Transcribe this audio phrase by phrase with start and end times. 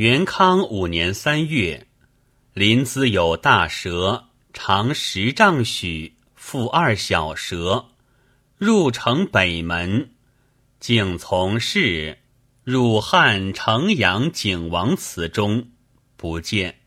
[0.00, 1.86] 元康五年三月，
[2.54, 7.90] 临淄有大蛇，长十丈许，负二小蛇，
[8.56, 10.12] 入城北门，
[10.78, 12.20] 竟从事
[12.64, 15.68] 入汉城阳景王祠中，
[16.16, 16.79] 不见。